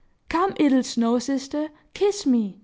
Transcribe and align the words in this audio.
"Come, 0.29 0.55
'ittle 0.59 0.81
snow 0.81 1.19
sister, 1.19 1.69
kiss 1.93 2.25
me!" 2.25 2.57